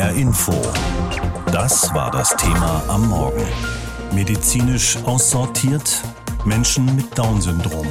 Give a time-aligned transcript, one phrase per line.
[0.00, 0.52] HR Info.
[1.52, 3.44] Das war das Thema am Morgen.
[4.14, 6.02] Medizinisch aussortiert
[6.46, 7.86] Menschen mit Down-Syndrom.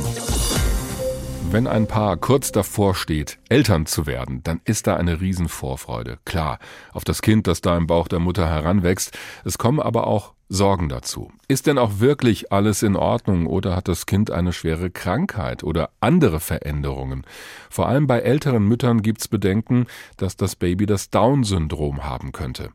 [1.52, 6.18] Wenn ein Paar kurz davor steht, Eltern zu werden, dann ist da eine Riesenvorfreude.
[6.26, 6.58] Klar,
[6.94, 9.16] auf das Kind, das da im Bauch der Mutter heranwächst.
[9.46, 11.32] Es kommen aber auch Sorgen dazu.
[11.48, 15.92] Ist denn auch wirklich alles in Ordnung oder hat das Kind eine schwere Krankheit oder
[16.00, 17.24] andere Veränderungen?
[17.70, 19.86] Vor allem bei älteren Müttern gibt's Bedenken,
[20.18, 22.72] dass das Baby das Down-Syndrom haben könnte.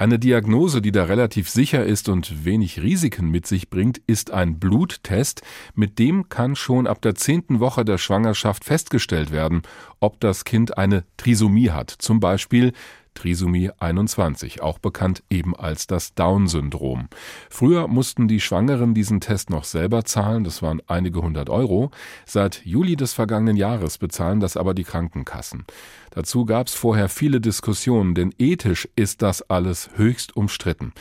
[0.00, 4.58] Eine Diagnose, die da relativ sicher ist und wenig Risiken mit sich bringt, ist ein
[4.58, 5.42] Bluttest.
[5.74, 9.60] Mit dem kann schon ab der zehnten Woche der Schwangerschaft festgestellt werden,
[10.00, 11.90] ob das Kind eine Trisomie hat.
[11.90, 12.72] Zum Beispiel
[13.14, 17.08] Trisomie 21, auch bekannt eben als das Down-Syndrom.
[17.48, 21.90] Früher mussten die Schwangeren diesen Test noch selber zahlen, das waren einige hundert Euro.
[22.26, 25.64] Seit Juli des vergangenen Jahres bezahlen das aber die Krankenkassen.
[26.10, 30.92] Dazu gab es vorher viele Diskussionen, denn ethisch ist das alles höchst umstritten.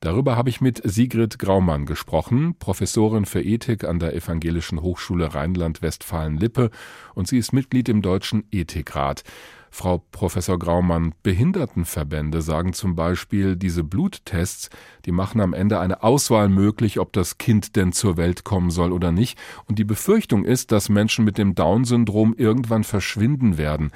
[0.00, 6.70] Darüber habe ich mit Sigrid Graumann gesprochen, Professorin für Ethik an der Evangelischen Hochschule Rheinland-Westfalen-Lippe
[7.14, 9.24] und sie ist Mitglied im Deutschen Ethikrat.
[9.70, 14.70] Frau Professor Graumann, Behindertenverbände sagen zum Beispiel, diese Bluttests,
[15.04, 18.92] die machen am Ende eine Auswahl möglich, ob das Kind denn zur Welt kommen soll
[18.92, 19.38] oder nicht.
[19.66, 23.92] Und die Befürchtung ist, dass Menschen mit dem Down-Syndrom irgendwann verschwinden werden.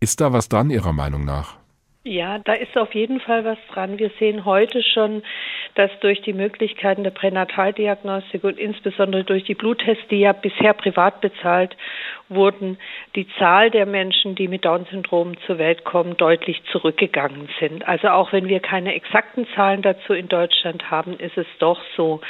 [0.00, 1.59] Ist da was dran Ihrer Meinung nach?
[2.02, 3.98] Ja, da ist auf jeden Fall was dran.
[3.98, 5.22] Wir sehen heute schon,
[5.74, 11.20] dass durch die Möglichkeiten der Pränataldiagnostik und insbesondere durch die Bluttests, die ja bisher privat
[11.20, 11.76] bezahlt
[12.30, 12.78] wurden,
[13.16, 17.86] die Zahl der Menschen, die mit Down-Syndrom zur Welt kommen, deutlich zurückgegangen sind.
[17.86, 22.22] Also auch wenn wir keine exakten Zahlen dazu in Deutschland haben, ist es doch so,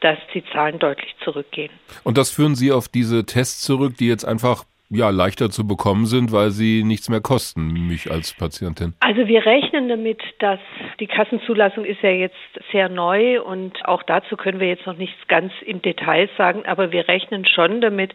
[0.00, 1.72] dass die Zahlen deutlich zurückgehen.
[2.02, 6.06] Und das führen Sie auf diese Tests zurück, die jetzt einfach ja, leichter zu bekommen
[6.06, 8.94] sind, weil sie nichts mehr kosten, mich als Patientin?
[9.00, 10.60] Also wir rechnen damit, dass
[11.00, 12.36] die Kassenzulassung ist ja jetzt
[12.70, 16.92] sehr neu und auch dazu können wir jetzt noch nichts ganz im Detail sagen, aber
[16.92, 18.14] wir rechnen schon damit,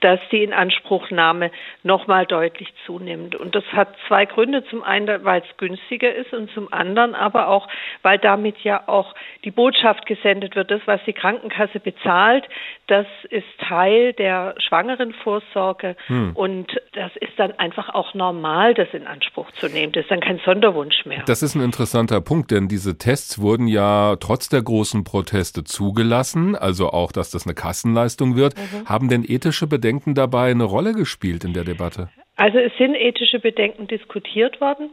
[0.00, 1.50] dass die Inanspruchnahme
[1.82, 3.34] nochmal deutlich zunimmt.
[3.34, 4.64] Und das hat zwei Gründe.
[4.70, 7.68] Zum einen, weil es günstiger ist und zum anderen aber auch,
[8.02, 12.48] weil damit ja auch die Botschaft gesendet wird, das, was die Krankenkasse bezahlt,
[12.86, 15.96] das ist Teil der Schwangerenvorsorge.
[16.06, 16.32] Hm.
[16.34, 19.92] Und das ist dann einfach auch normal, das in Anspruch zu nehmen.
[19.92, 21.22] Das ist dann kein Sonderwunsch mehr.
[21.26, 26.56] Das ist ein interessanter Punkt, denn diese Tests wurden ja trotz der großen Proteste zugelassen,
[26.56, 28.54] also auch, dass das eine Kassenleistung wird.
[28.56, 28.88] Mhm.
[28.88, 32.08] Haben denn ethische Bedenken dabei eine Rolle gespielt in der Debatte?
[32.36, 34.90] Also es sind ethische Bedenken diskutiert worden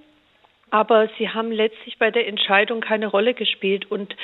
[0.71, 4.15] aber sie haben letztlich bei der Entscheidung keine Rolle gespielt und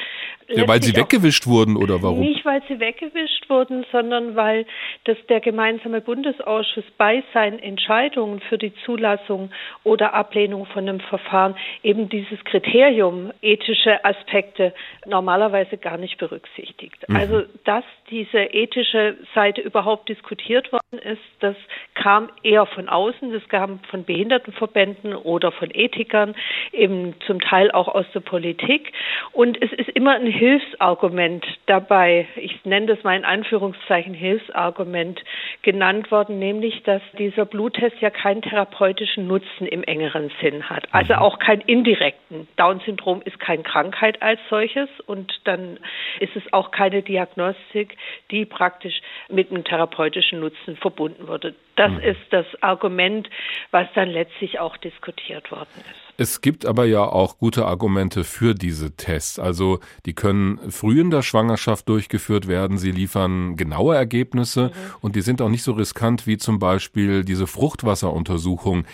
[0.47, 2.21] ja, weil sie weggewischt wurden oder warum?
[2.21, 4.65] Nicht weil sie weggewischt wurden, sondern weil
[5.03, 9.51] das der gemeinsame Bundesausschuss bei seinen Entscheidungen für die Zulassung
[9.83, 14.73] oder Ablehnung von einem Verfahren eben dieses Kriterium ethische Aspekte
[15.05, 17.07] normalerweise gar nicht berücksichtigt.
[17.09, 17.15] Mhm.
[17.15, 21.57] Also dass diese ethische Seite überhaupt diskutiert worden ist, das
[21.93, 26.35] kam eher von außen, das kam von Behindertenverbänden oder von Ethikern
[26.71, 28.91] eben zum Teil auch aus der Politik.
[29.31, 35.23] Und es ist immer ein Hilfsargument dabei, ich nenne das mal in Anführungszeichen Hilfsargument
[35.61, 40.87] genannt worden, nämlich, dass dieser Bluttest ja keinen therapeutischen Nutzen im engeren Sinn hat.
[40.91, 41.19] Also mhm.
[41.19, 42.47] auch keinen indirekten.
[42.55, 45.79] Down-Syndrom ist keine Krankheit als solches und dann
[46.19, 47.97] ist es auch keine Diagnostik,
[48.31, 51.55] die praktisch mit einem therapeutischen Nutzen verbunden wurde.
[51.75, 51.99] Das mhm.
[51.99, 53.29] ist das Argument,
[53.71, 56.06] was dann letztlich auch diskutiert worden ist.
[56.19, 59.37] Es gibt aber ja auch gute Argumente für diese Tests.
[59.37, 62.79] Also die können früh in der Schwangerschaft durchgeführt werden.
[62.79, 64.95] Sie liefern genaue Ergebnisse mhm.
[65.01, 68.85] und die sind auch nicht so riskant wie zum Beispiel diese Fruchtwasseruntersuchung.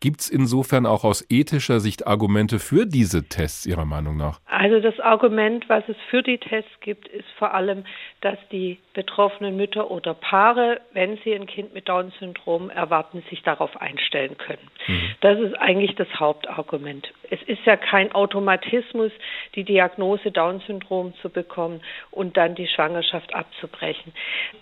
[0.00, 4.40] Gibt es insofern auch aus ethischer Sicht Argumente für diese Tests Ihrer Meinung nach?
[4.46, 7.84] Also das Argument, was es für die Tests gibt, ist vor allem,
[8.22, 13.78] dass die betroffenen Mütter oder Paare, wenn sie ein Kind mit Down-Syndrom erwarten, sich darauf
[13.78, 14.70] einstellen können.
[14.86, 15.10] Mhm.
[15.20, 17.12] Das ist eigentlich das Hauptargument.
[17.28, 19.12] Es ist ja kein Automatismus,
[19.54, 24.12] die Diagnose Down-Syndrom zu bekommen und dann die Schwangerschaft abzubrechen.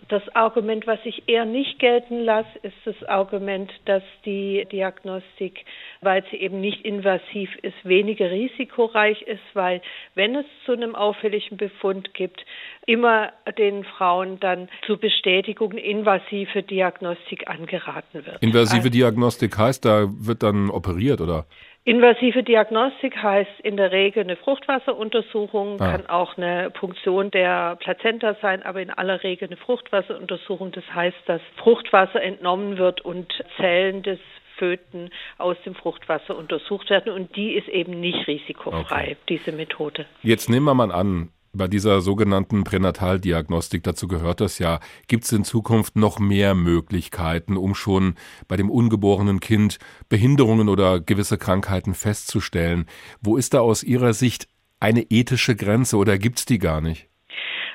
[0.09, 5.65] Das Argument, was ich eher nicht gelten lasse, ist das Argument, dass die Diagnose Diagnostik,
[6.01, 9.81] weil sie eben nicht invasiv ist, weniger risikoreich ist, weil
[10.15, 12.45] wenn es zu einem auffälligen Befund gibt,
[12.87, 18.43] immer den Frauen dann zur Bestätigung invasive Diagnostik angeraten wird.
[18.43, 21.47] Invasive also, Diagnostik heißt, da wird dann operiert oder?
[21.85, 25.93] Invasive Diagnostik heißt in der Regel eine Fruchtwasseruntersuchung, ah.
[25.93, 30.71] kann auch eine Punktion der Plazenta sein, aber in aller Regel eine Fruchtwasseruntersuchung.
[30.73, 34.19] Das heißt, dass Fruchtwasser entnommen wird und Zellen des
[34.59, 39.17] Föten aus dem Fruchtwasser untersucht werden und die ist eben nicht risikofrei, okay.
[39.29, 40.07] diese Methode.
[40.23, 45.33] Jetzt nehmen wir mal an, bei dieser sogenannten Pränataldiagnostik, dazu gehört das ja, gibt es
[45.33, 48.15] in Zukunft noch mehr Möglichkeiten, um schon
[48.47, 49.79] bei dem ungeborenen Kind
[50.09, 52.87] Behinderungen oder gewisse Krankheiten festzustellen.
[53.21, 54.47] Wo ist da aus Ihrer Sicht
[54.81, 57.09] eine ethische Grenze oder gibt es die gar nicht?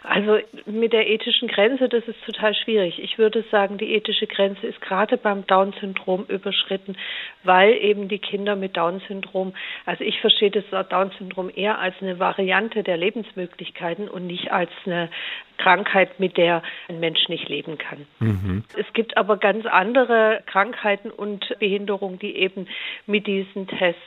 [0.04, 3.00] Also mit der ethischen Grenze, das ist total schwierig.
[3.02, 6.98] Ich würde sagen, die ethische Grenze ist gerade beim Down-Syndrom überschritten,
[7.44, 9.54] weil eben die Kinder mit Down-Syndrom,
[9.86, 15.10] also ich verstehe das Down-Syndrom eher als eine Variante der Lebensmöglichkeiten und nicht als eine
[15.58, 18.06] Krankheit, mit der ein Mensch nicht leben kann.
[18.20, 18.64] Mhm.
[18.78, 22.68] Es gibt aber ganz andere Krankheiten und Behinderungen, die eben
[23.06, 24.02] mit diesen Tests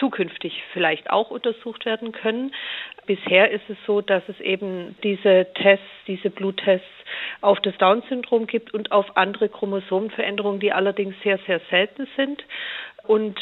[0.00, 2.52] zukünftig vielleicht auch untersucht werden können.
[3.06, 6.86] Bisher ist es so, dass es eben diese Tests, diese Bluttests
[7.40, 12.42] auf das Down-Syndrom gibt und auf andere Chromosomenveränderungen, die allerdings sehr, sehr selten sind
[13.04, 13.38] und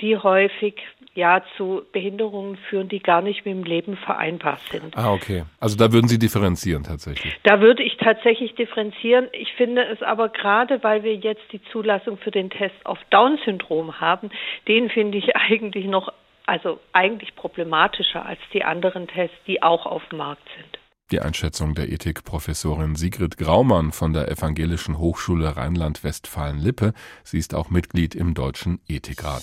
[0.00, 0.76] die häufig
[1.14, 4.96] ja zu Behinderungen führen, die gar nicht mit dem Leben vereinbar sind.
[4.96, 5.44] Ah, okay.
[5.58, 7.36] Also da würden Sie differenzieren tatsächlich.
[7.42, 9.28] Da würde ich tatsächlich differenzieren.
[9.32, 14.00] Ich finde es aber gerade, weil wir jetzt die Zulassung für den Test auf Down-Syndrom
[14.00, 14.30] haben,
[14.68, 16.12] den finde ich eigentlich noch
[16.46, 20.78] also eigentlich problematischer als die anderen Tests, die auch auf dem Markt sind.
[21.12, 26.92] Die Einschätzung der Ethikprofessorin Sigrid Graumann von der Evangelischen Hochschule Rheinland-Westfalen-Lippe.
[27.24, 29.42] Sie ist auch Mitglied im Deutschen Ethikrat.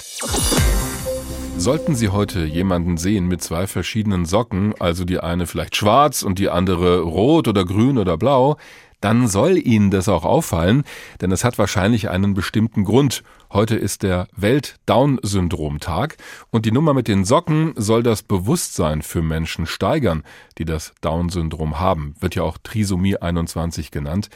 [1.59, 6.39] Sollten Sie heute jemanden sehen mit zwei verschiedenen Socken, also die eine vielleicht schwarz und
[6.39, 8.57] die andere rot oder grün oder blau,
[9.01, 10.83] dann soll Ihnen das auch auffallen,
[11.19, 13.23] denn es hat wahrscheinlich einen bestimmten Grund.
[13.51, 16.17] Heute ist der Welt-Down-Syndrom-Tag
[16.51, 20.23] und die Nummer mit den Socken soll das Bewusstsein für Menschen steigern,
[20.57, 22.15] die das Down-Syndrom haben.
[22.19, 24.29] Wird ja auch Trisomie 21 genannt.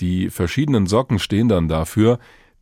[0.00, 2.18] Die verschiedenen Socken stehen dann dafür,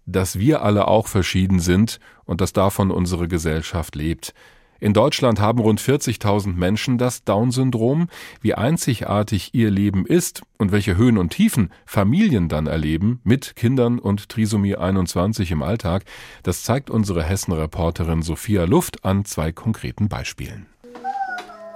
[0.07, 4.35] dass wir alle auch verschieden sind und dass davon unsere Gesellschaft lebt.
[4.81, 8.09] In Deutschland haben rund 40.000 Menschen das Down-Syndrom.
[8.43, 13.99] Wie einzigartig ihr Leben ist und welche Höhen und Tiefen Familien dann erleben mit Kindern
[13.99, 16.05] und Trisomie 21 im Alltag,
[16.43, 20.67] das zeigt unsere Hessen-Reporterin Sophia Luft an zwei konkreten Beispielen.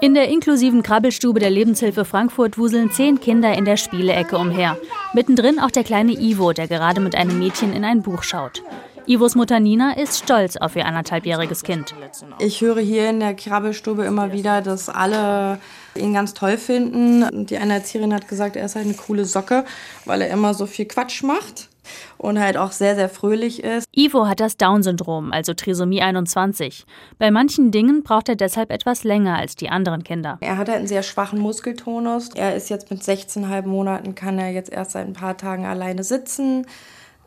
[0.00, 4.76] In der inklusiven Krabbelstube der Lebenshilfe Frankfurt wuseln zehn Kinder in der Spielecke umher.
[5.12, 8.62] Mittendrin auch der kleine Ivo, der gerade mit einem Mädchen in ein Buch schaut.
[9.06, 11.96] Ivos Mutter Nina ist stolz auf ihr anderthalbjähriges Kind.
[12.38, 15.58] Ich höre hier in der Krabbelstube immer wieder, dass alle
[15.96, 17.46] ihn ganz toll finden.
[17.46, 19.64] Die eine Erzieherin hat gesagt, er ist halt eine coole Socke,
[20.04, 21.67] weil er immer so viel Quatsch macht
[22.16, 23.86] und halt auch sehr, sehr fröhlich ist.
[23.94, 26.84] Ivo hat das Down-Syndrom, also Trisomie 21.
[27.18, 30.38] Bei manchen Dingen braucht er deshalb etwas länger als die anderen Kinder.
[30.40, 32.30] Er hat halt einen sehr schwachen Muskeltonus.
[32.34, 36.04] Er ist jetzt mit 16,5 Monaten, kann er jetzt erst seit ein paar Tagen alleine
[36.04, 36.66] sitzen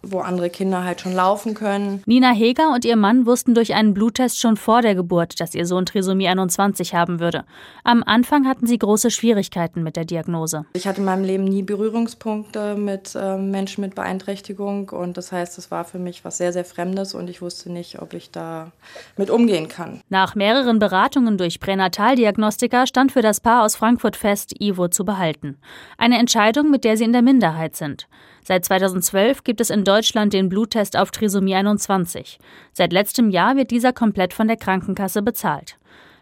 [0.04, 2.04] wo andere Kinder halt schon laufen können.
[2.06, 5.66] Nina Heger und ihr Mann wussten durch einen Bluttest schon vor der Geburt, dass ihr
[5.66, 7.46] Sohn Trisomie 21 haben würde.
[7.84, 10.66] Am Anfang hatten sie große Schwierigkeiten mit der Diagnose.
[10.74, 15.58] Ich hatte in meinem Leben nie Berührungspunkte mit äh, Menschen mit Beeinträchtigung und das heißt,
[15.58, 18.72] es war für mich was sehr, sehr Fremdes und ich wusste nicht, ob ich da
[19.18, 20.02] mit umgehen kann.
[20.10, 25.58] Nach mehreren Beratungen durch Pränataldiagnostiker stand für das Paar aus Frankfurt fest, Ivo zu behalten.
[25.98, 28.08] Eine Entscheidung, mit der sie in der Minderheit sind.
[28.44, 32.40] Seit 2012 gibt es in Deutschland den Bluttest auf Trisomie 21.
[32.74, 35.78] Seit letztem Jahr wird dieser komplett von der Krankenkasse bezahlt.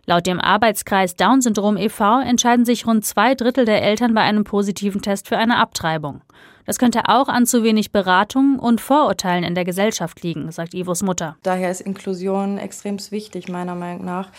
[0.06, 2.22] Laut dem Arbeitskreis Down-Syndrom e.V.
[2.22, 6.22] entscheiden sich rund zwei Drittel der Eltern bei einem positiven Test für eine Abtreibung.
[6.66, 11.04] Das könnte auch an zu wenig Beratung und Vorurteilen in der Gesellschaft liegen, sagt Ivos
[11.04, 11.38] Mutter.
[11.44, 14.30] Daher ist Inklusion extrem wichtig, meiner Meinung nach.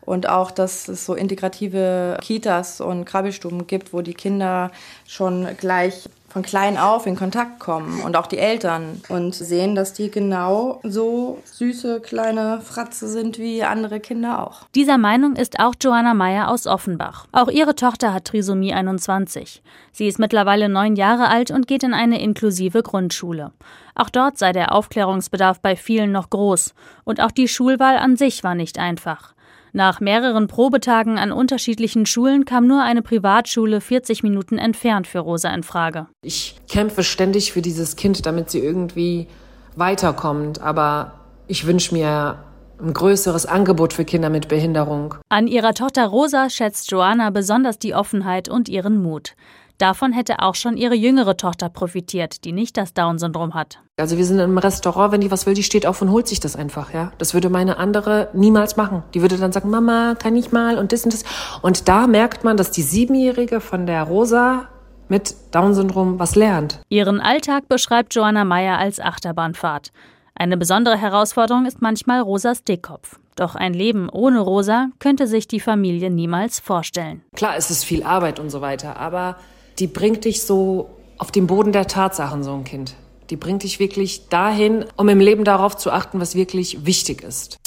[0.00, 4.70] Und auch, dass es so integrative Kitas und Krabbelstuben gibt, wo die Kinder
[5.06, 9.92] schon gleich von klein auf in Kontakt kommen und auch die Eltern und sehen, dass
[9.92, 14.62] die genau so süße kleine Fratze sind wie andere Kinder auch.
[14.74, 17.26] Dieser Meinung ist auch Joanna Meyer aus Offenbach.
[17.32, 19.62] Auch ihre Tochter hat Trisomie 21.
[19.92, 23.52] Sie ist mittlerweile neun Jahre alt und geht in eine inklusive Grundschule.
[23.96, 26.74] Auch dort sei der Aufklärungsbedarf bei vielen noch groß.
[27.04, 29.34] Und auch die Schulwahl an sich war nicht einfach.
[29.72, 35.50] Nach mehreren Probetagen an unterschiedlichen Schulen kam nur eine Privatschule 40 Minuten entfernt für Rosa
[35.54, 36.06] in Frage.
[36.22, 39.28] Ich kämpfe ständig für dieses Kind, damit sie irgendwie
[39.76, 41.12] weiterkommt, aber
[41.46, 42.44] ich wünsche mir
[42.82, 45.14] ein größeres Angebot für Kinder mit Behinderung.
[45.28, 49.34] An ihrer Tochter Rosa schätzt Joanna besonders die Offenheit und ihren Mut.
[49.80, 53.78] Davon hätte auch schon ihre jüngere Tochter profitiert, die nicht das Down-Syndrom hat.
[53.96, 56.38] Also wir sind im Restaurant, wenn die was will, die steht auf und holt sich
[56.38, 57.12] das einfach, ja.
[57.16, 59.02] Das würde meine andere niemals machen.
[59.14, 61.24] Die würde dann sagen, Mama, kann ich mal und das und das.
[61.62, 64.68] Und da merkt man, dass die Siebenjährige von der Rosa
[65.08, 66.80] mit Down-Syndrom was lernt.
[66.90, 69.92] Ihren Alltag beschreibt Joanna Meyer als Achterbahnfahrt.
[70.34, 73.18] Eine besondere Herausforderung ist manchmal Rosas Dickkopf.
[73.34, 77.22] Doch ein Leben ohne Rosa könnte sich die Familie niemals vorstellen.
[77.34, 79.36] Klar, es ist viel Arbeit und so weiter, aber
[79.78, 82.94] die bringt dich so auf den Boden der Tatsachen, so ein Kind.
[83.30, 87.58] Die bringt dich wirklich dahin, um im Leben darauf zu achten, was wirklich wichtig ist.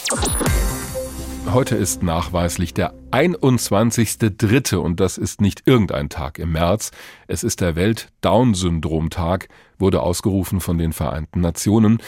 [1.51, 4.77] Heute ist nachweislich der 21.3.
[4.77, 6.91] und das ist nicht irgendein Tag im März.
[7.27, 11.99] Es ist der Welt-Down-Syndrom-Tag, wurde ausgerufen von den Vereinten Nationen.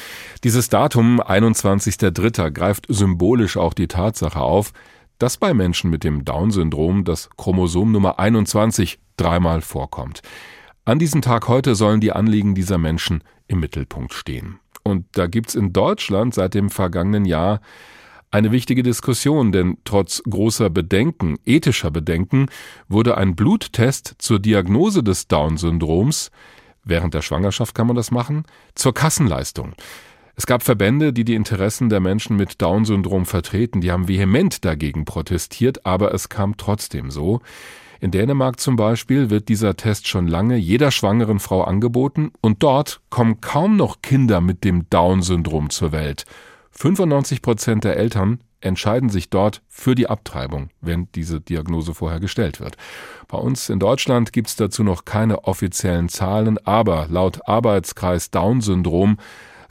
[0.44, 4.72] Dieses Datum, 21.3., greift symbolisch auch die Tatsache auf,
[5.20, 10.22] dass bei Menschen mit dem Down-Syndrom das Chromosom Nummer 21 dreimal vorkommt.
[10.84, 14.60] An diesem Tag heute sollen die Anliegen dieser Menschen im Mittelpunkt stehen.
[14.84, 17.62] Und da gibt's in Deutschland seit dem vergangenen Jahr
[18.30, 22.48] eine wichtige Diskussion, denn trotz großer Bedenken, ethischer Bedenken,
[22.88, 26.32] wurde ein Bluttest zur Diagnose des Down-Syndroms
[26.86, 28.46] während der Schwangerschaft kann man das machen,
[28.76, 29.74] zur Kassenleistung.
[30.38, 35.06] Es gab Verbände, die die Interessen der Menschen mit Down-Syndrom vertreten, die haben vehement dagegen
[35.06, 37.40] protestiert, aber es kam trotzdem so.
[38.02, 43.00] In Dänemark zum Beispiel wird dieser Test schon lange jeder schwangeren Frau angeboten und dort
[43.10, 46.26] kommen kaum noch Kinder mit dem Down-Syndrom zur Welt.
[46.72, 52.60] 95 Prozent der Eltern entscheiden sich dort für die Abtreibung, wenn diese Diagnose vorher gestellt
[52.60, 52.76] wird.
[53.30, 59.18] Bei uns in Deutschland gibt es dazu noch keine offiziellen Zahlen, aber laut Arbeitskreis Down-Syndrom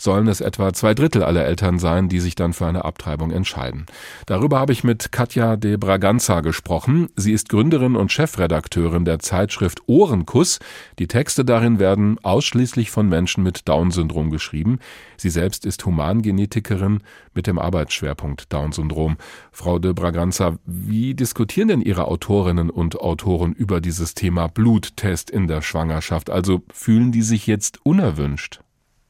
[0.05, 3.87] sollen es etwa zwei Drittel aller Eltern sein, die sich dann für eine Abtreibung entscheiden.
[4.27, 7.09] Darüber habe ich mit Katja de Braganza gesprochen.
[7.17, 10.61] Sie ist Gründerin und Chefredakteurin der Zeitschrift Ohrenkuss.
[10.99, 14.79] Die Texte darin werden ausschließlich von Menschen mit Down-Syndrom geschrieben.
[15.17, 17.01] Sie selbst ist Humangenetikerin
[17.33, 19.17] mit dem Arbeitsschwerpunkt Down-Syndrom.
[19.53, 25.49] Frau de Braganza, wie diskutieren denn Ihre Autorinnen und Autoren über dieses Thema Bluttest in
[25.49, 26.29] der Schwangerschaft?
[26.29, 28.61] Also fühlen die sich jetzt unerwünscht?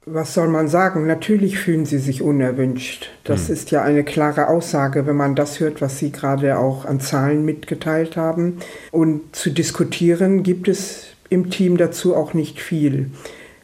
[0.06, 1.06] Was soll man sagen?
[1.06, 3.10] Natürlich fühlen sie sich unerwünscht.
[3.24, 3.54] Das hm.
[3.54, 7.44] ist ja eine klare Aussage, wenn man das hört, was Sie gerade auch an Zahlen
[7.44, 8.58] mitgeteilt haben.
[8.90, 13.10] Und zu diskutieren gibt es im Team dazu auch nicht viel.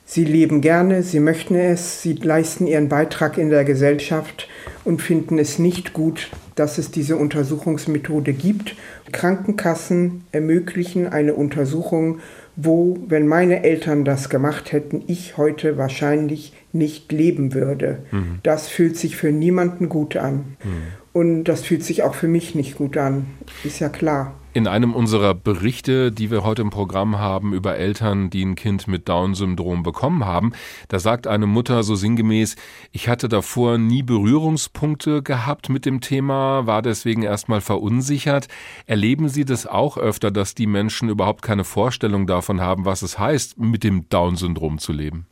[0.05, 4.49] Sie leben gerne, sie möchten es, sie leisten ihren Beitrag in der Gesellschaft
[4.85, 8.75] und finden es nicht gut, dass es diese Untersuchungsmethode gibt.
[9.13, 12.19] Krankenkassen ermöglichen eine Untersuchung
[12.65, 17.99] wo, wenn meine Eltern das gemacht hätten, ich heute wahrscheinlich nicht leben würde.
[18.11, 18.39] Mhm.
[18.43, 20.57] Das fühlt sich für niemanden gut an.
[20.63, 20.83] Mhm.
[21.13, 23.27] Und das fühlt sich auch für mich nicht gut an.
[23.65, 24.35] Ist ja klar.
[24.53, 28.89] In einem unserer Berichte, die wir heute im Programm haben über Eltern, die ein Kind
[28.89, 30.55] mit Down-Syndrom bekommen haben,
[30.89, 32.57] da sagt eine Mutter so sinngemäß,
[32.91, 38.49] ich hatte davor nie Berührungspunkte gehabt mit dem Thema, war deswegen erstmal verunsichert.
[38.87, 43.21] Erleben Sie das auch öfter, dass die Menschen überhaupt keine Vorstellung davon haben, was es
[43.21, 45.27] heißt, mit dem Down-Syndrom zu leben?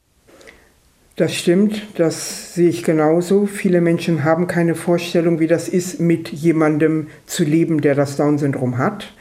[1.19, 3.47] Das stimmt, das sehe ich genauso.
[3.47, 8.79] Viele Menschen haben keine Vorstellung, wie das ist, mit jemandem zu leben, der das Down-Syndrom
[8.79, 9.13] hat.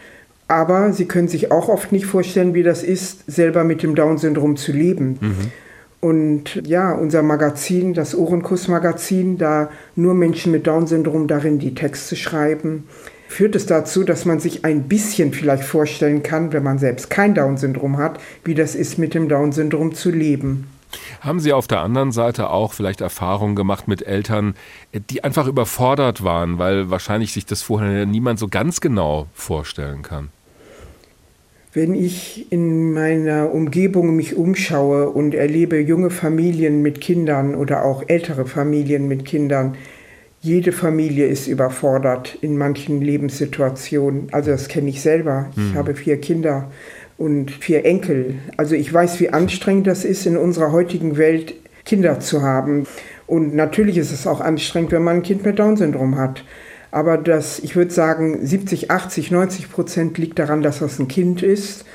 [0.47, 4.57] Aber sie können sich auch oft nicht vorstellen, wie das ist, selber mit dem Down-Syndrom
[4.57, 5.17] zu leben.
[5.19, 5.51] Mhm.
[5.99, 12.83] Und ja, unser Magazin, das Ohrenkuss-Magazin, da nur Menschen mit Down-Syndrom darin die Texte schreiben,
[13.27, 17.33] führt es dazu, dass man sich ein bisschen vielleicht vorstellen kann, wenn man selbst kein
[17.33, 20.67] Down-Syndrom hat, wie das ist, mit dem Down-Syndrom zu leben.
[21.21, 24.55] Haben Sie auf der anderen Seite auch vielleicht Erfahrungen gemacht mit Eltern,
[25.09, 30.29] die einfach überfordert waren, weil wahrscheinlich sich das vorher niemand so ganz genau vorstellen kann?
[31.73, 38.03] Wenn ich in meiner Umgebung mich umschaue und erlebe junge Familien mit Kindern oder auch
[38.07, 39.75] ältere Familien mit Kindern,
[40.41, 44.29] jede Familie ist überfordert in manchen Lebenssituationen.
[44.31, 45.49] Also das kenne ich selber.
[45.51, 45.75] Ich hm.
[45.75, 46.71] habe vier Kinder
[47.17, 48.35] und vier Enkel.
[48.57, 51.55] Also ich weiß, wie anstrengend das ist, in unserer heutigen Welt
[51.85, 52.85] Kinder zu haben.
[53.25, 56.43] Und natürlich ist es auch anstrengend, wenn man ein Kind mit Down-Syndrom hat.
[56.91, 61.43] Aber das, ich würde sagen, 70, 80, 90 Prozent liegt daran, dass das ein Kind
[61.43, 61.85] ist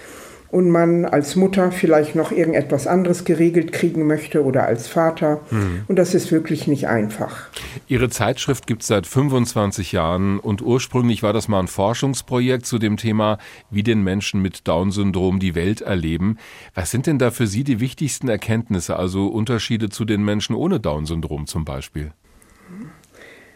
[0.52, 5.40] und man als Mutter vielleicht noch irgendetwas anderes geregelt kriegen möchte oder als Vater.
[5.50, 5.84] Mhm.
[5.88, 7.48] Und das ist wirklich nicht einfach.
[7.88, 12.78] Ihre Zeitschrift gibt es seit 25 Jahren und ursprünglich war das mal ein Forschungsprojekt zu
[12.78, 13.38] dem Thema,
[13.70, 16.36] wie den Menschen mit Down-Syndrom die Welt erleben.
[16.74, 20.80] Was sind denn da für Sie die wichtigsten Erkenntnisse, also Unterschiede zu den Menschen ohne
[20.80, 22.12] Down-Syndrom zum Beispiel?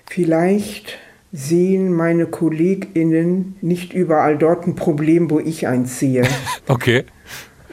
[0.09, 0.99] Vielleicht
[1.37, 6.25] sehen meine KollegInnen nicht überall dort ein Problem, wo ich eins sehe.
[6.67, 7.05] okay.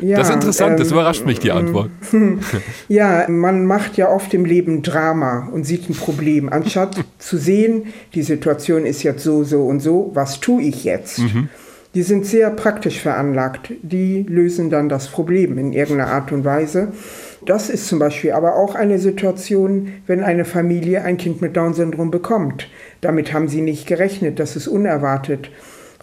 [0.01, 1.89] Ja, das ist interessant, ähm, das überrascht mich, die Antwort.
[2.89, 6.50] Ja, man macht ja oft im Leben Drama und sieht ein Problem.
[6.50, 11.20] Anstatt zu sehen, die Situation ist jetzt so, so und so, was tue ich jetzt?
[11.20, 11.50] Mhm.
[11.96, 13.72] Die sind sehr praktisch veranlagt.
[13.84, 16.91] Die lösen dann das Problem in irgendeiner Art und Weise.
[17.46, 22.10] Das ist zum Beispiel aber auch eine Situation, wenn eine Familie ein Kind mit Down-Syndrom
[22.10, 22.70] bekommt.
[23.02, 25.50] Damit haben sie nicht gerechnet, das ist unerwartet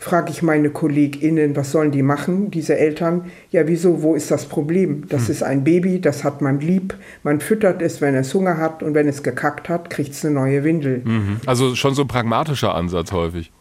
[0.01, 3.27] frage ich meine KollegInnen, was sollen die machen, diese Eltern?
[3.51, 5.07] Ja, wieso, wo ist das Problem?
[5.11, 5.31] Das hm.
[5.31, 8.95] ist ein Baby, das hat man lieb, man füttert es, wenn es Hunger hat und
[8.95, 11.03] wenn es gekackt hat, kriegt es eine neue Windel.
[11.05, 11.37] Mhm.
[11.45, 13.53] Also schon so ein pragmatischer Ansatz häufig.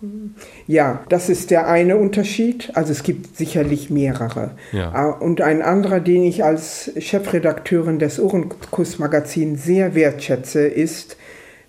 [0.65, 2.71] Ja, das ist der eine Unterschied.
[2.73, 4.51] Also es gibt sicherlich mehrere.
[4.71, 4.93] Ja.
[4.93, 11.17] Ah, und ein anderer, den ich als Chefredakteurin des Ohrenkuss-Magazins sehr wertschätze, ist,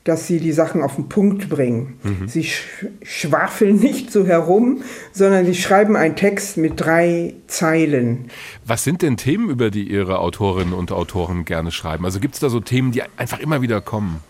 [0.05, 1.99] dass sie die Sachen auf den Punkt bringen.
[2.03, 2.29] Mhm.
[2.29, 8.31] Sie sch schwafeln nicht so herum, sondern sie schreiben einen Text mit drei Zeilen.
[8.65, 12.05] Was sind denn Themen, über die Ihre Autorinnen und Autoren gerne schreiben?
[12.05, 14.21] Also gibt es da so Themen, die einfach immer wieder kommen?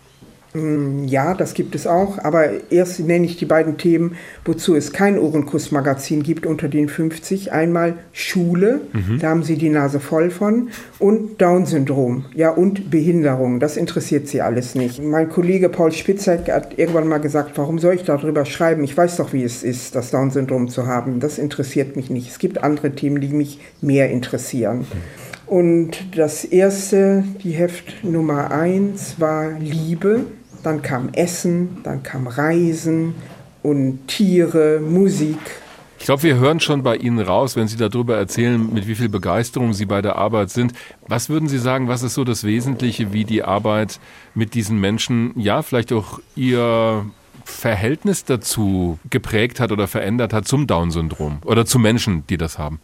[0.53, 4.91] Mm, ja, das gibt es auch, aber erst nenne ich die beiden Themen, wozu es
[4.91, 7.53] kein Ohrenkuss-Magazin gibt unter den 50.
[7.53, 9.19] Einmal Schule, mhm.
[9.19, 14.41] da haben Sie die Nase voll von, und Down-Syndrom, ja, und Behinderung, das interessiert Sie
[14.41, 15.01] alles nicht.
[15.01, 18.83] Mein Kollege Paul Spitzek hat irgendwann mal gesagt, warum soll ich darüber schreiben?
[18.83, 21.21] Ich weiß doch, wie es ist, das Down-Syndrom zu haben.
[21.21, 22.29] Das interessiert mich nicht.
[22.29, 24.79] Es gibt andere Themen, die mich mehr interessieren.
[24.79, 24.85] Mhm.
[25.51, 30.25] Und das erste, die Heft Nummer eins, war Liebe
[30.63, 33.15] dann kam Essen, dann kam Reisen
[33.63, 35.37] und Tiere, Musik.
[35.99, 39.07] Ich glaube, wir hören schon bei Ihnen raus, wenn Sie darüber erzählen, mit wie viel
[39.07, 40.73] Begeisterung Sie bei der Arbeit sind.
[41.07, 43.99] Was würden Sie sagen, was ist so das Wesentliche, wie die Arbeit
[44.33, 47.05] mit diesen Menschen, ja, vielleicht auch Ihr
[47.45, 52.79] Verhältnis dazu geprägt hat oder verändert hat zum Down-Syndrom oder zu Menschen, die das haben?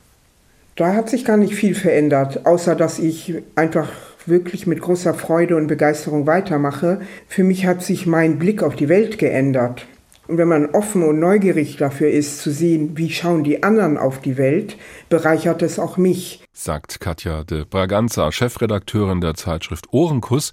[0.76, 3.90] Da hat sich gar nicht viel verändert, außer dass ich einfach
[4.28, 7.02] wirklich mit großer Freude und Begeisterung weitermache.
[7.28, 9.86] Für mich hat sich mein Blick auf die Welt geändert.
[10.28, 14.20] Und wenn man offen und neugierig dafür ist, zu sehen, wie schauen die anderen auf
[14.20, 14.78] die Welt,
[15.10, 16.44] bereichert es auch mich.
[16.52, 20.52] Sagt Katja de Braganza, Chefredakteurin der Zeitschrift Ohrenkuss,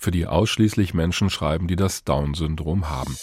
[0.00, 3.16] für die ausschließlich Menschen schreiben, die das Down-Syndrom haben.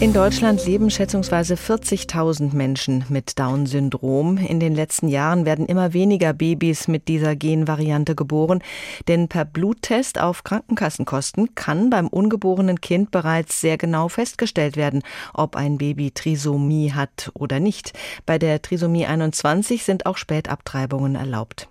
[0.00, 4.38] In Deutschland leben schätzungsweise 40.000 Menschen mit Down-Syndrom.
[4.38, 8.62] In den letzten Jahren werden immer weniger Babys mit dieser Genvariante geboren,
[9.08, 15.02] denn per Bluttest auf Krankenkassenkosten kann beim ungeborenen Kind bereits sehr genau festgestellt werden,
[15.34, 17.92] ob ein Baby Trisomie hat oder nicht.
[18.24, 21.68] Bei der Trisomie 21 sind auch Spätabtreibungen erlaubt.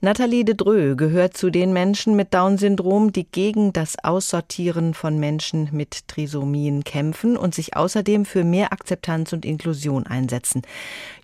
[0.00, 5.70] Nathalie de Dreux gehört zu den Menschen mit Down-Syndrom, die gegen das Aussortieren von Menschen
[5.72, 10.62] mit Trisomien kämpfen und sich außerdem für mehr Akzeptanz und Inklusion einsetzen.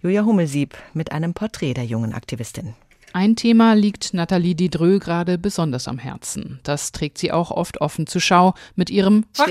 [0.03, 2.75] Julia Hummelsieb mit einem Porträt der jungen Aktivistin.
[3.17, 6.59] Ein Thema liegt Nathalie Didreux gerade besonders am Herzen.
[6.65, 9.51] Das trägt sie auch oft offen zur Schau mit ihrem Fuck.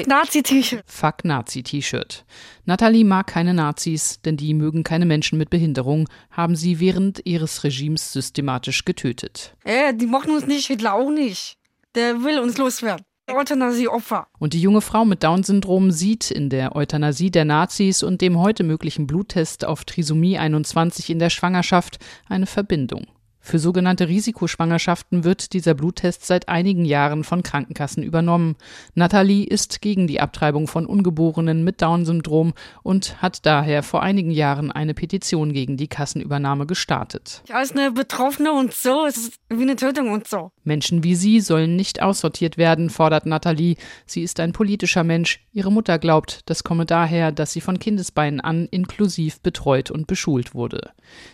[0.86, 2.26] Fuck Nazi-T-Shirt.
[2.66, 7.64] Nathalie mag keine Nazis, denn die mögen keine Menschen mit Behinderung, haben sie während ihres
[7.64, 9.56] Regimes systematisch getötet.
[9.64, 11.56] Äh, die mochten uns nicht, Hitler auch nicht.
[11.96, 13.06] Der will uns loswerden.
[13.32, 14.28] Euthanasie-Opfer.
[14.40, 18.66] Und die junge Frau mit Down-Syndrom sieht in der Euthanasie der Nazis und dem heute
[18.66, 23.08] möglichen Bluttest auf Trisomie 21 in der Schwangerschaft eine Verbindung.
[23.46, 28.56] Für sogenannte Risikoschwangerschaften wird dieser Bluttest seit einigen Jahren von Krankenkassen übernommen.
[28.96, 32.54] Nathalie ist gegen die Abtreibung von Ungeborenen mit Down-Syndrom
[32.84, 37.44] und hat daher vor einigen Jahren eine Petition gegen die Kassenübernahme gestartet.
[37.52, 40.52] Als eine Betroffene und so, es ist wie eine Tötung und so.
[40.64, 43.76] Menschen wie sie sollen nicht aussortiert werden, fordert Nathalie.
[44.06, 45.46] Sie ist ein politischer Mensch.
[45.52, 50.56] Ihre Mutter glaubt, das komme daher, dass sie von Kindesbeinen an inklusiv betreut und beschult
[50.56, 50.92] wurde.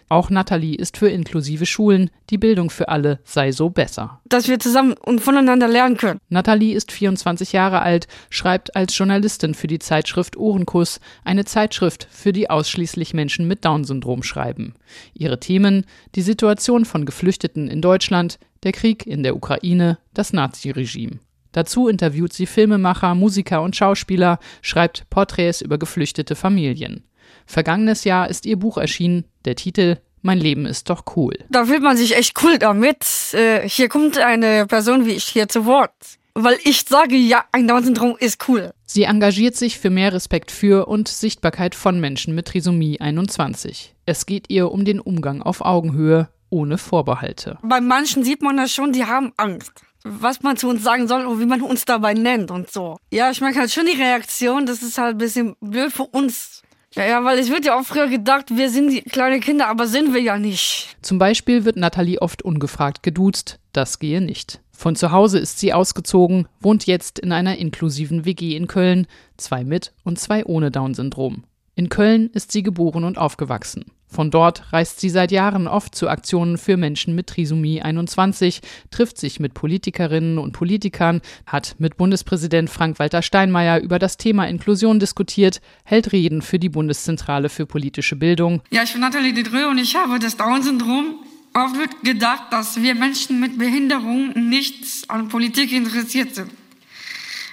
[0.09, 1.98] Auch Nathalie ist für inklusive Schulen,
[2.29, 4.21] die Bildung für alle sei so besser.
[4.25, 6.19] Dass wir zusammen und voneinander lernen können.
[6.29, 12.31] Nathalie ist 24 Jahre alt, schreibt als Journalistin für die Zeitschrift Ohrenkuss, eine Zeitschrift, für
[12.31, 14.75] die ausschließlich Menschen mit Down-Syndrom schreiben.
[15.13, 15.85] Ihre Themen
[16.15, 21.19] die Situation von Geflüchteten in Deutschland, der Krieg in der Ukraine, das Naziregime.
[21.51, 27.03] Dazu interviewt sie Filmemacher, Musiker und Schauspieler, schreibt Porträts über geflüchtete Familien.
[27.45, 31.34] Vergangenes Jahr ist ihr Buch erschienen, der Titel Mein Leben ist doch cool.
[31.49, 33.05] Da fühlt man sich echt cool damit.
[33.34, 35.93] Äh, hier kommt eine Person wie ich hier zu Wort.
[36.36, 38.71] Weil ich sage, ja, ein Down-Syndrom ist cool.
[38.86, 43.95] Sie engagiert sich für mehr Respekt für und Sichtbarkeit von Menschen mit Trisomie 21.
[44.05, 47.58] Es geht ihr um den Umgang auf Augenhöhe, ohne Vorbehalte.
[47.62, 51.25] Bei manchen sieht man das schon, die haben Angst was man zu uns sagen soll
[51.25, 52.97] und wie man uns dabei nennt und so.
[53.12, 56.62] Ja, ich merke halt schon die Reaktion, das ist halt ein bisschen blöd für uns,
[56.99, 59.88] ja, ja, weil es wird ja auch früher gedacht, wir sind die kleine Kinder, aber
[59.88, 60.97] sind wir ja nicht.
[61.01, 63.57] Zum Beispiel wird Nathalie oft ungefragt geduzt.
[63.71, 64.59] Das gehe nicht.
[64.73, 69.07] Von zu Hause ist sie ausgezogen, wohnt jetzt in einer inklusiven WG in Köln,
[69.38, 71.45] zwei mit und zwei ohne Down-Syndrom.
[71.75, 73.85] In Köln ist sie geboren und aufgewachsen.
[74.11, 79.19] Von dort reist sie seit Jahren oft zu Aktionen für Menschen mit Trisomie 21, trifft
[79.19, 85.61] sich mit Politikerinnen und Politikern, hat mit Bundespräsident Frank-Walter Steinmeier über das Thema Inklusion diskutiert,
[85.83, 88.63] hält Reden für die Bundeszentrale für politische Bildung.
[88.71, 91.19] Ja, ich bin Nathalie Dedreux und ich habe das Down-Syndrom.
[91.53, 96.49] Oft wird gedacht, dass wir Menschen mit Behinderung nicht an Politik interessiert sind.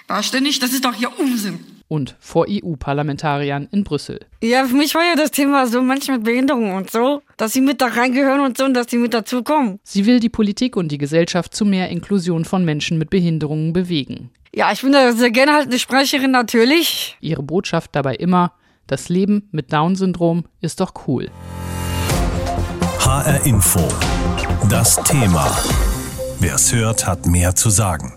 [0.06, 4.20] Da ständig, das ist doch hier Unsinn und vor EU-Parlamentariern in Brüssel.
[4.42, 7.61] Ja, für mich war ja das Thema so Menschen mit Behinderung und so, dass sie
[7.61, 9.79] mit da reingehören und so und dass sie mit dazu kommen.
[9.83, 14.31] Sie will die Politik und die Gesellschaft zu mehr Inklusion von Menschen mit Behinderungen bewegen.
[14.55, 17.16] Ja, ich bin da sehr gerne halt eine Sprecherin natürlich.
[17.20, 18.53] Ihre Botschaft dabei immer,
[18.87, 21.29] das Leben mit Down-Syndrom ist doch cool.
[23.01, 23.87] HR Info.
[24.70, 25.57] Das Thema.
[26.40, 28.15] Wer es hört, hat mehr zu sagen.